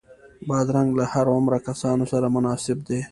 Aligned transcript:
بادرنګ 0.47 0.89
له 0.99 1.05
هر 1.13 1.25
عمره 1.35 1.59
کسانو 1.67 2.05
سره 2.11 2.27
مناسب 2.35 2.77
دی. 2.87 2.99